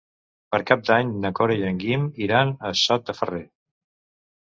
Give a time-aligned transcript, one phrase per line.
[0.55, 3.47] Per Cap d'Any na Cora i en Guim iran a Sot de Ferrer.